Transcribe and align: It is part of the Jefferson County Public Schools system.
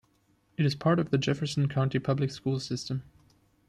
It 0.57 0.65
is 0.65 0.73
part 0.73 0.97
of 0.97 1.11
the 1.11 1.19
Jefferson 1.19 1.69
County 1.69 1.99
Public 1.99 2.31
Schools 2.31 2.65
system. 2.65 3.03